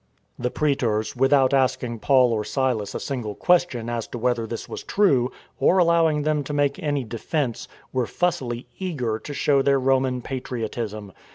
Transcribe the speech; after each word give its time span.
The 0.39 0.49
praetors, 0.49 1.15
without 1.15 1.53
asking 1.53 1.99
Paul 1.99 2.33
or 2.33 2.43
Silas 2.43 2.95
a 2.95 2.99
single 2.99 3.35
question 3.35 3.87
as 3.87 4.07
to 4.07 4.17
whether 4.17 4.47
this 4.47 4.67
was 4.67 4.81
true, 4.81 5.31
or 5.59 5.77
allowing 5.77 6.23
them 6.23 6.43
to 6.45 6.53
make 6.53 6.79
any 6.81 7.03
defence, 7.03 7.67
were 7.93 8.07
fussily 8.07 8.65
eager 8.79 9.19
to 9.19 9.33
show 9.35 9.61
their 9.61 9.79
Roman 9.79 10.23
patriotism. 10.23 11.13